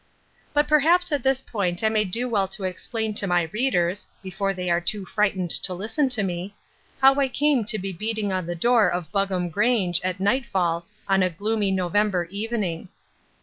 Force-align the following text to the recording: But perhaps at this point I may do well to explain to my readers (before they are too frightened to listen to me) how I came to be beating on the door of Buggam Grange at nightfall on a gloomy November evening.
But 0.51 0.67
perhaps 0.67 1.11
at 1.11 1.21
this 1.21 1.41
point 1.41 1.83
I 1.83 1.89
may 1.89 2.05
do 2.05 2.27
well 2.27 2.47
to 2.47 2.63
explain 2.63 3.13
to 3.13 3.27
my 3.27 3.43
readers 3.53 4.07
(before 4.23 4.51
they 4.51 4.67
are 4.67 4.81
too 4.81 5.05
frightened 5.05 5.51
to 5.51 5.75
listen 5.75 6.09
to 6.09 6.23
me) 6.23 6.55
how 6.99 7.13
I 7.19 7.29
came 7.29 7.63
to 7.65 7.77
be 7.77 7.93
beating 7.93 8.33
on 8.33 8.47
the 8.47 8.55
door 8.55 8.89
of 8.89 9.11
Buggam 9.11 9.51
Grange 9.51 10.01
at 10.03 10.19
nightfall 10.19 10.87
on 11.07 11.21
a 11.21 11.29
gloomy 11.29 11.69
November 11.69 12.25
evening. 12.31 12.89